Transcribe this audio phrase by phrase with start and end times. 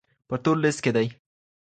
[0.29, 1.07] په تور ليست کي دي.